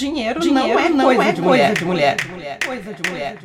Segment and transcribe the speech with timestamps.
[0.00, 2.16] Dinheiro, dinheiro não é, não coisa, é de coisa de mulher.
[2.64, 3.36] Coisa de mulher.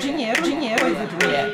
[0.00, 1.48] Dinheiro, dinheiro, coisa de mulher.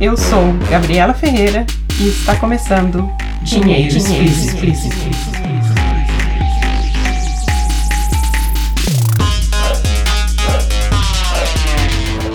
[0.00, 1.64] Eu sou Gabriela Ferreira
[2.00, 3.08] e está começando
[3.42, 4.96] Dinheiro Explícito.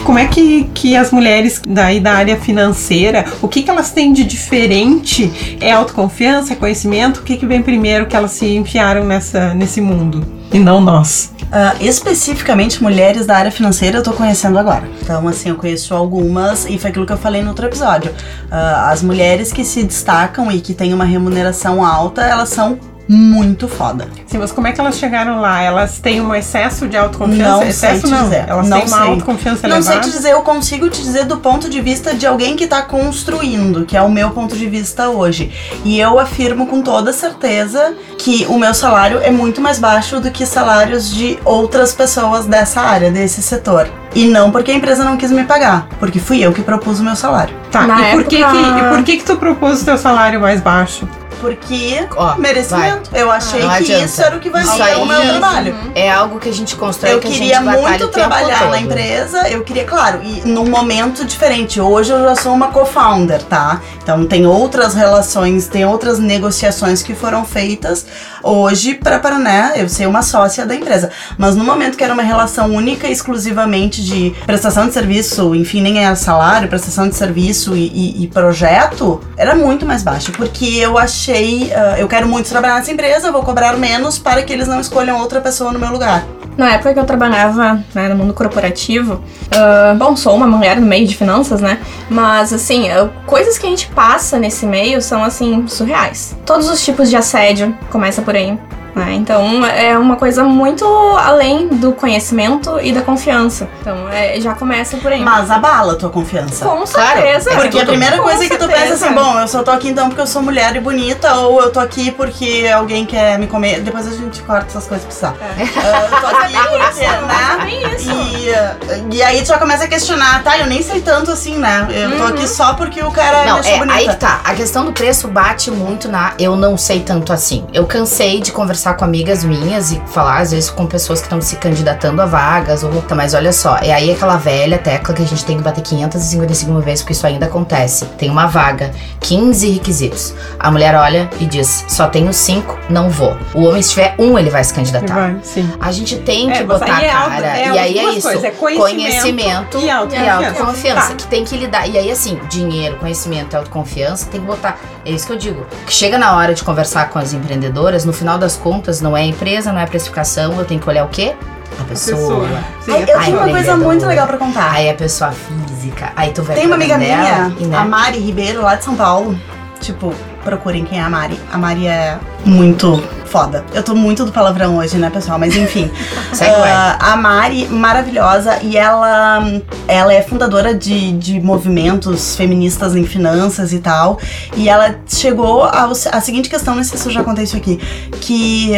[0.04, 4.12] Como é que, que as mulheres daí da área financeira, o que, que elas têm
[4.12, 5.58] de diferente?
[5.62, 7.20] É autoconfiança, é conhecimento?
[7.20, 10.26] O que, que vem primeiro que elas se enfiaram nessa, nesse mundo?
[10.52, 11.32] E não nós.
[11.50, 14.88] Uh, especificamente mulheres da área financeira eu tô conhecendo agora.
[15.02, 18.12] Então, assim, eu conheço algumas e foi aquilo que eu falei no outro episódio.
[18.12, 22.78] Uh, as mulheres que se destacam e que têm uma remuneração alta, elas são
[23.12, 24.08] muito foda.
[24.28, 25.60] Sim, mas como é que elas chegaram lá?
[25.62, 27.50] Elas têm um excesso de autoconfiança?
[27.52, 28.24] Não excesso sei te não.
[28.26, 28.46] dizer.
[28.48, 29.08] Elas não têm uma sei.
[29.10, 30.02] autoconfiança Não elevada?
[30.04, 32.84] sei te dizer, eu consigo te dizer do ponto de vista de alguém que tá
[32.84, 35.52] construindo, que é o meu ponto de vista hoje.
[35.84, 40.30] E eu afirmo com toda certeza que o meu salário é muito mais baixo do
[40.30, 43.90] que salários de outras pessoas dessa área, desse setor.
[44.14, 47.04] E não porque a empresa não quis me pagar, porque fui eu que propus o
[47.04, 47.56] meu salário.
[47.72, 49.98] Tá, Na e por, que, época- que, e por que que tu propôs o teu
[49.98, 51.08] salário mais baixo?
[51.40, 53.10] Porque Ó, merecimento.
[53.14, 54.06] Eu achei Não que adianta.
[54.06, 55.76] isso era o que valia o meu aí- trabalho.
[55.96, 59.64] É algo que a gente constrói Eu que a queria muito trabalhar na empresa, eu
[59.64, 61.80] queria, claro, e num momento diferente.
[61.80, 63.82] Hoje eu já sou uma co-founder, tá?
[64.02, 68.06] Então tem outras relações, tem outras negociações que foram feitas
[68.44, 71.12] hoje para né, eu ser uma sócia da empresa.
[71.38, 75.82] Mas no momento que era uma relação única e exclusivamente de prestação de serviço, enfim,
[75.82, 80.66] nem era salário, prestação de serviço e, e- e projeto, era muito mais baixo, porque
[80.66, 84.68] eu achei, ah, eu quero muito trabalhar nessa empresa, vou cobrar menos para que eles
[84.68, 86.24] não escolham outra pessoa no meu lugar.
[86.58, 90.86] Na época que eu trabalhava né, no mundo corporativo, ah, bom, sou uma mulher no
[90.86, 91.80] meio de finanças, né?
[92.10, 96.36] Mas, assim, eu- coisas que a gente passa nesse meio são, assim, surreais.
[96.46, 98.58] Todos os tipos de assédio, começa por aí.
[98.96, 99.14] né?
[99.14, 100.84] Então, é uma coisa muito
[101.18, 103.70] além do conhecimento e da confiança.
[103.80, 105.22] Então, é, já começa por aí.
[105.22, 106.66] Mas abala a tua confiança.
[106.66, 107.52] Com Claro, certeza.
[107.52, 107.90] é Porque a tudo.
[107.92, 108.82] primeira Com coisa que tu certeza.
[108.92, 111.60] pensa assim, bom, eu só tô aqui então porque eu sou mulher e bonita, ou
[111.60, 113.80] eu tô aqui porque alguém quer me comer.
[113.82, 115.36] Depois a gente corta essas coisas pra precisar.
[115.58, 115.64] É.
[115.80, 117.96] Ah, eu tô aqui porque, Isso, né?
[117.96, 119.10] isso.
[119.12, 120.56] E, e aí tu já começa a questionar, tá?
[120.60, 121.88] Eu nem sei tanto assim, né?
[121.90, 122.28] Eu tô Uhum.
[122.30, 123.94] aqui só porque o cara Não, é, bonita.
[123.94, 124.40] aí que tá.
[124.44, 127.66] A questão do preço bate muito na eu não sei tanto assim.
[127.74, 131.42] Eu cansei de conversar com amigas minhas e falar, às vezes, com pessoas que estão
[131.42, 132.84] se candidatando a vagas.
[132.84, 135.64] Ou, tá, mas olha só, é aí aquela velha tecla que a gente tem que
[135.64, 138.06] bater 555 mil vezes, porque isso ainda acontece.
[138.18, 138.92] Tem uma vaga,
[139.40, 140.34] 15 requisitos.
[140.60, 143.38] A mulher olha e diz: só tenho 5, não vou.
[143.54, 145.14] O homem, se tiver um, ele vai se candidatar.
[145.14, 145.38] Vai.
[145.80, 147.48] A gente tem É, que mas botar é a cara.
[147.58, 148.22] é e aí é isso.
[148.24, 151.10] coisas, é conhecimento conhecimento e autoconfiança.
[151.10, 151.16] Tá.
[151.16, 151.88] Que tem que lidar.
[151.88, 154.78] E aí, assim, dinheiro, conhecimento e autoconfiança, tem que botar.
[155.06, 155.66] É isso que eu digo.
[155.86, 159.24] Que chega na hora de conversar com as empreendedoras, no final das contas, não é
[159.24, 161.36] empresa, não é precificação, eu tenho que olhar o quê?
[161.80, 162.18] A pessoa.
[162.18, 162.64] Pessoa.
[162.82, 164.72] Sim, é eu tenho uma coisa muito legal pra contar.
[164.72, 166.12] Aí a pessoa física.
[166.16, 167.78] Aí tu vai Tem uma amiga minha, né?
[167.78, 169.38] a Mari Ribeiro, lá de São Paulo.
[169.80, 170.14] Tipo,
[170.44, 171.40] procurem quem é a Mari.
[171.52, 173.64] A Mari é muito foda.
[173.74, 175.40] Eu tô muito do palavrão hoje, né, pessoal?
[175.40, 175.90] Mas enfim.
[176.42, 179.44] Ah, a Mari, maravilhosa, e ela,
[179.88, 184.20] ela é fundadora de, de movimentos feministas em finanças e tal.
[184.56, 187.78] E ela chegou a seguinte questão, não sei se eu já contei isso aqui,
[188.22, 188.74] que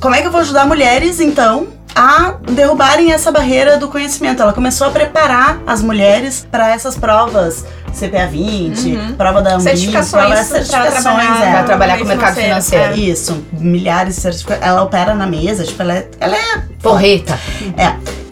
[0.00, 4.42] como é que eu vou ajudar mulheres, então, a derrubarem essa barreira do conhecimento.
[4.42, 9.14] Ela começou a preparar as mulheres para essas provas CPA 20, Uhum.
[9.14, 11.62] prova da Certificações prova- pra certificações, trabalhar, é.
[11.62, 12.98] Trabalhar com o mercado financeiro.
[12.98, 14.66] Isso, milhares de certificados.
[14.66, 17.38] Ela opera na mesa, tipo, ela é, ela é Porreta.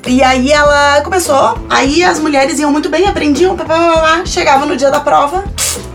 [0.07, 4.23] e aí ela começou, aí as mulheres iam muito bem, aprendiam, pá, pá, pá, pá,
[4.27, 5.45] chegavam no dia da prova,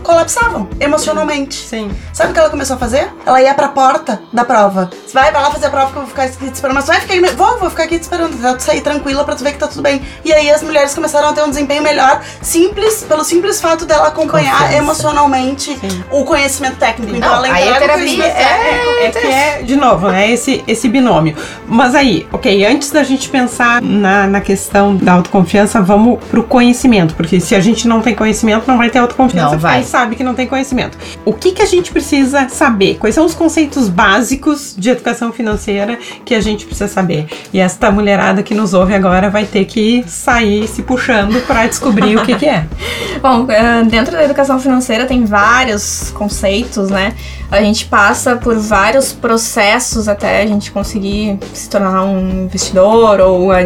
[0.02, 1.54] colapsavam emocionalmente.
[1.56, 1.90] Sim.
[2.18, 3.12] Sabe o que ela começou a fazer?
[3.24, 4.90] Ela ia pra porta da prova.
[5.14, 6.74] Vai, vai lá fazer a prova que eu vou ficar aqui te esperando.
[6.74, 9.44] Mas vai ficar aí, vou, vou ficar aqui te esperando, tu sair tranquila pra tu
[9.44, 10.02] ver que tá tudo bem.
[10.24, 14.08] E aí as mulheres começaram a ter um desempenho melhor, simples, pelo simples fato dela
[14.08, 14.74] acompanhar Confiança.
[14.78, 16.04] emocionalmente Sim.
[16.10, 17.14] o conhecimento técnico.
[17.14, 20.64] Então Não, ela aí o terapia conhecimento é- É que é, de novo, né, esse,
[20.66, 21.36] esse binômio.
[21.68, 27.14] Mas aí, ok, antes da gente pensar na, na questão da autoconfiança, vamos pro conhecimento.
[27.14, 29.84] Porque se a gente não tem conhecimento, não vai ter autoconfiança, Não vai.
[29.84, 30.98] sabe que não tem conhecimento.
[31.24, 32.07] O que, que a gente precisa
[32.50, 32.96] saber?
[32.98, 37.26] Quais são os conceitos básicos de educação financeira que a gente precisa saber.
[37.52, 42.16] E esta mulherada que nos ouve agora vai ter que sair se puxando para descobrir
[42.16, 42.66] o que, que é.
[43.22, 47.14] Bom, eh, dentro da educação financeira tem vários conceitos, né?
[47.50, 53.50] A gente passa por vários processos até a gente conseguir se tornar um investidor ou
[53.50, 53.58] a,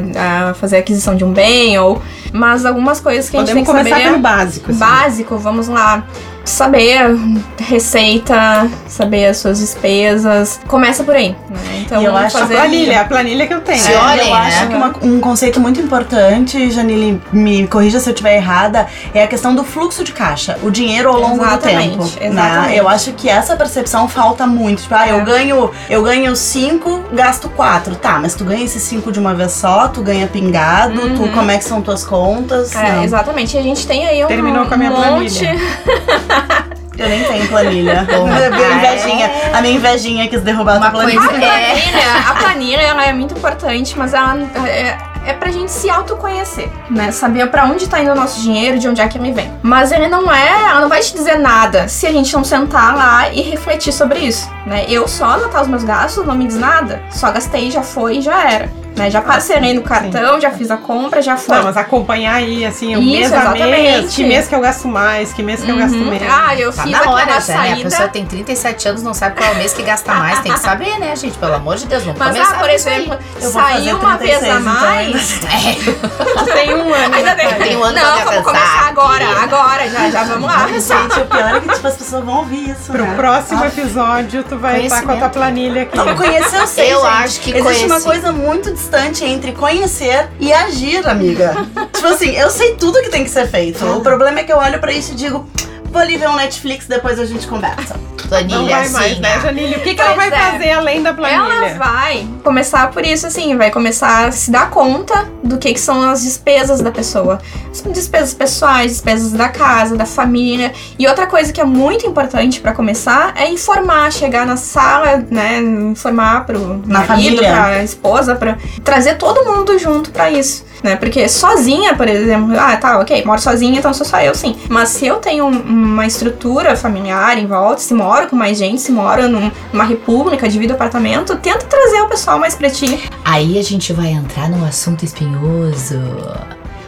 [0.50, 2.00] a fazer a aquisição de um bem, ou
[2.32, 4.10] mas algumas coisas que a gente Podemos tem que começar saber.
[4.10, 4.70] pelo básico.
[4.70, 4.78] assim.
[4.78, 6.04] Básico, vamos lá.
[6.44, 7.16] Saber
[7.60, 10.58] receita, saber as suas despesas.
[10.66, 11.82] Começa por aí, né?
[11.84, 13.78] Então, E eu acho A fazer planilha, a planilha que eu tenho.
[13.78, 14.40] Se É, olhem, eu né?
[14.40, 19.22] acho que uma- um conceito muito importante, Janine, me corrija se eu estiver errada, é
[19.22, 22.20] a questão do fluxo de caixa, o dinheiro ao longo Exatamente, do tempo.
[22.20, 22.26] Né?
[22.28, 22.76] exatamente.
[22.76, 24.82] Eu acho que essa percepção falta muito.
[24.82, 25.12] Tipo, ah, É.
[25.12, 27.96] eu ganho, eu ganho cinco, gasto quatro.
[27.96, 31.50] Tá, mas tu ganha esses cinco de uma vez só, tu ganha pingado, tu como
[31.50, 32.74] é que são tuas contas?
[32.76, 33.04] É, Não.
[33.04, 33.56] exatamente.
[33.56, 35.38] E a gente tem aí um Terminou com a minha monte.
[35.38, 35.60] planilha.
[36.98, 38.06] Eu nem tenho planilha.
[38.06, 41.20] Minha ah, invejinha, a minha invejinha quis derrubar Uma a planilha.
[41.20, 44.36] coisa- A planilha, a planilha ela é muito importante, mas ela
[44.66, 47.12] é, é pra gente se autoconhecer, né?
[47.12, 49.52] Saber pra onde tá indo o nosso dinheiro, de onde é que ele vem.
[49.62, 52.96] Mas ele não é, ela não vai te dizer nada se a gente não sentar
[52.96, 54.84] lá e refletir sobre isso, né?
[54.88, 57.02] Eu só anotar os meus gastos não me diz nada.
[57.10, 58.81] Só gastei, já foi já era.
[58.96, 59.10] Né?
[59.10, 61.56] Já parcelei no cartão, já fiz a compra, já foi.
[61.56, 64.14] Não, mas acompanhar aí, assim, o Isso, mês a mês, exatamente.
[64.14, 66.10] que mês que eu gasto mais, que mês que eu gasto Uhum.
[66.10, 66.28] menos.
[66.30, 67.72] Ah, eu Tá fiz na hora já, né?
[67.72, 70.40] A pessoa tem 37 anos, não sabe qual é o mês que gasta mais.
[70.40, 71.38] Tem que saber, né, gente?
[71.38, 74.60] Pelo amor de Deus, vamos Mas, começar ah, por exemplo, saiu uma vez 36, a
[74.60, 75.40] então, mais.
[76.42, 77.14] Tu tem um ano.
[77.14, 77.34] Ainda.
[77.34, 77.56] Thaís?
[77.62, 80.66] Tem um ano Não, vamos pensar, começar agora, agora, já, já vamos lá.
[80.68, 82.92] Gente, o pior é que tipo, as pessoas vão ouvir isso.
[82.92, 83.14] Pro né?
[83.16, 85.96] próximo Ah, episódio, tu vai estar com a tua planilha aqui.
[85.96, 87.08] Não, conhecer sei, Eu gente.
[87.10, 91.54] acho que Existe uma coisa muito distante entre conhecer e agir, amiga.
[91.94, 93.84] tipo assim, eu sei tudo que tem que ser feito.
[93.86, 95.48] O problema é que eu olho pra isso e digo,
[95.84, 97.94] vou ali ver um Netflix, depois a gente conversa.
[98.32, 99.74] Planilha Não vai assim, mais, né, ah, Janine?
[99.74, 100.30] O que, que ela vai é.
[100.30, 101.74] fazer além da Ela planilha?
[101.78, 106.00] vai começar por isso, assim, vai começar a se dar conta do que, que são
[106.08, 107.40] as despesas da pessoa.
[107.70, 110.72] As despesas pessoais, despesas da casa, da família.
[110.98, 115.58] E outra coisa que é muito importante pra começar é informar, chegar na sala, né,
[115.58, 117.06] informar pro Na marido,
[117.36, 117.50] família.
[117.52, 120.64] pra esposa, pra trazer todo mundo junto pra isso.
[120.82, 120.96] Né?
[120.96, 124.56] Porque sozinha, por exemplo, ah, tá, ok, moro sozinha, então sou só eu, sim.
[124.68, 128.80] Mas se eu tenho um- uma estrutura familiar em volta, se moro com mais gente,
[128.80, 133.08] se moro num- numa república, divido apartamento, tenta trazer o pessoal mais pra ti.
[133.24, 136.00] Aí a gente vai entrar num assunto espinhoso.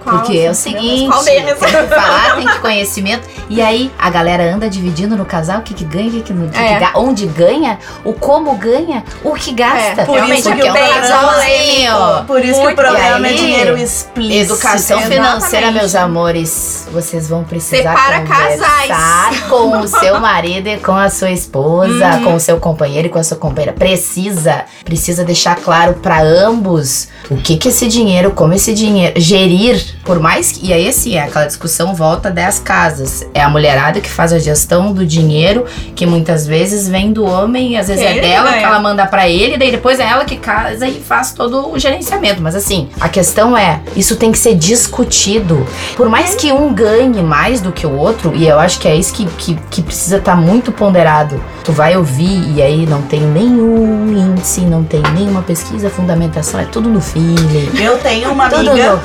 [0.04, 1.58] Qual Porque é o seguinte, Qual deles?
[1.58, 3.26] tem que falar, tem que conhecimento.
[3.48, 6.32] E aí a galera anda dividindo no casal o que, que ganha, o que, que,
[6.32, 6.74] não- o que É.
[6.74, 10.02] que ga- onde ganha, o como ganha, o que gasta.
[10.02, 12.24] É, Por Realmente, isso que porque o é um programa casalzinho.
[12.26, 13.32] Por isso que o Muito programa bem.
[13.32, 14.52] é dinheiro explícito.
[14.52, 15.24] Educação Exatamente.
[15.26, 16.86] financeira, meus amores.
[16.92, 19.40] Vocês vão precisar Separa conversar casais.
[19.48, 23.18] com o seu marido e com a sua esposa, com o seu companheiro e com
[23.18, 23.72] a sua companheira.
[23.72, 29.93] Precisa, precisa deixar claro pra ambos o que que esse dinheiro, como esse dinheiro gerir,
[30.04, 33.26] por mais que e aí assim, é aquela discussão volta das casas.
[33.34, 35.64] É a mulherada que faz a gestão do dinheiro,
[35.94, 39.28] que muitas vezes vem do homem, e às vezes é dela que ela manda pra
[39.28, 42.40] ele, daí depois é ela que casa e faz todo o gerenciamento.
[42.40, 45.66] Mas assim, a questão é, isso tem que ser discutido.
[45.96, 48.94] Por mais que um ganhe mais do que o outro, e eu acho que é
[48.94, 51.40] isso que, que, que precisa estar muito ponderado.
[51.64, 56.66] Tu vai ouvir e aí não tem nenhum índice, não tem nenhuma pesquisa, fundamentação, é
[56.66, 57.70] tudo no feeling.
[57.82, 59.00] Eu tenho uma amiga.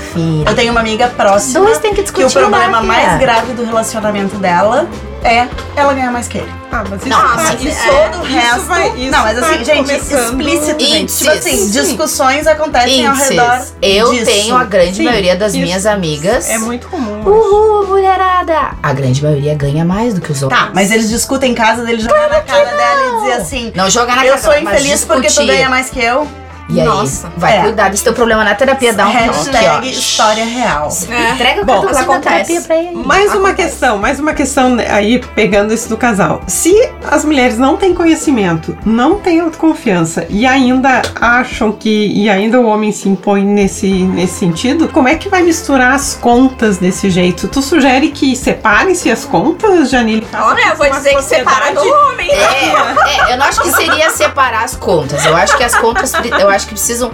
[0.46, 2.38] Eu tenho uma amiga próxima Dois tem que que discutir.
[2.38, 4.88] o problema mais grave do relacionamento dela
[5.24, 6.52] é ela ganhar mais que ele.
[6.72, 8.62] Ah, mas isso Não, tá- mas isso, Todo o isso resto.
[8.66, 11.18] vai- isso não, mas assim, tá gente, explícito, gente.
[11.18, 13.66] Tipo assim, discussões acontecem ao redor.
[13.82, 14.26] Eu disso.
[14.26, 16.48] tenho a grande Sim, maioria das isso minhas amigas.
[16.50, 17.24] É muito comum.
[17.28, 18.72] Uhul, mulherada!
[18.84, 20.60] A grande maioria ganha mais do que os outros.
[20.60, 23.90] Tá, mas eles discutem em casa dele jogar na cara dela e dizer assim: Não
[23.90, 26.28] joga na Eu cara, sou mas infeliz porque tu ganha mais que eu.
[26.70, 27.32] E aí, Nossa.
[27.36, 27.62] vai É.
[27.64, 28.94] cuidar desse teu problema na terapia.
[28.94, 30.88] Dá um Hashtag aqui, história real.
[31.10, 31.32] É.
[31.32, 32.22] Entrega o Bom, acontece.
[32.22, 32.96] terapia pra ele.
[32.96, 36.42] Mais uma questão, mais uma questão né, aí pegando isso do casal.
[36.48, 36.74] Se
[37.10, 42.68] as mulheres não têm conhecimento, não têm autoconfiança e ainda acham que e ainda o
[42.68, 47.48] homem se impõe nesse, nesse sentido, como é que vai misturar as contas desse jeito?
[47.48, 50.26] Tu sugere que separem-se as contas, Janine?
[50.34, 52.30] Olha, eu vou dizer que separa do homem.
[52.30, 55.26] É, é, eu não acho que seria separar as contas.
[55.26, 57.12] Eu acho que as contas, eu acho que precisam.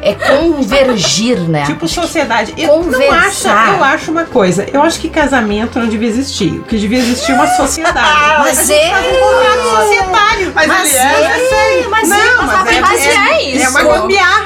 [0.00, 1.64] é convergir, né?
[1.66, 2.54] Tipo sociedade.
[2.56, 3.74] Eu não acho, Conversar.
[3.74, 4.66] eu acho uma coisa.
[4.72, 6.52] Eu acho que casamento não devia existir.
[6.60, 7.98] O que devia existir é uma sociedade.
[8.38, 8.96] Mas A gente é.
[8.96, 10.52] um contrato societário.
[10.54, 11.90] Mas, Mas ele é, é, sério.
[11.90, 13.64] mas não, é, mas, mas é, mas é isso.
[13.64, 14.37] É uma gambiarra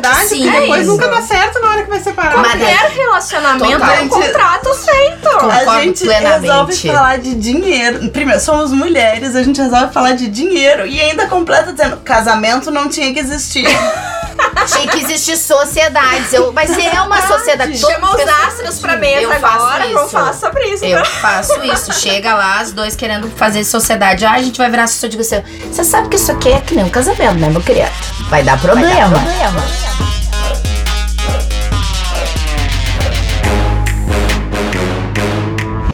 [0.00, 2.00] de Claro que sociedade sim, que depois é nunca dá certo na hora que vai
[2.00, 2.36] separar.
[2.38, 3.90] Mas Qualquer relacionamento Total.
[3.94, 5.28] é um contrato feito.
[5.28, 6.40] A Concordo gente plenamente.
[6.42, 8.08] resolve falar de dinheiro.
[8.10, 12.88] Primeiro, somos mulheres, a gente resolve falar de dinheiro e ainda completa dizendo casamento não
[12.88, 13.66] tinha que existir.
[14.66, 16.32] Tinha que existir sociedades.
[16.32, 17.80] Eu, mas se é uma sociedade.
[17.80, 19.94] todas Chama os astros pra mesa Eu faço agora, isso.
[19.94, 20.84] vamos falar sobre isso.
[20.84, 21.04] Eu né?
[21.04, 21.92] faço isso.
[21.92, 24.24] Chega lá, as dois querendo fazer sociedade.
[24.24, 25.16] Ah, a gente vai virar sociedade.
[25.16, 27.90] Você, você sabe que isso aqui é que nem um casamento, né, meu querido?
[28.28, 28.90] Vai dar problema.
[28.90, 30.19] Vai dar problema.